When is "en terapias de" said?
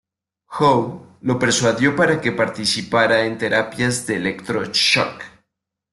3.27-4.15